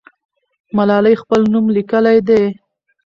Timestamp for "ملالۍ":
0.75-1.15